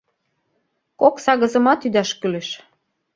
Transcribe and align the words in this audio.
Кок-сагызымат 0.99 1.81
ӱдаш 1.87 2.09
кӱлеш. 2.19 2.49